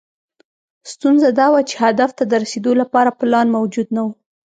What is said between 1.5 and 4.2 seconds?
وه چې هدف ته د رسېدو لپاره پلان موجود نه و.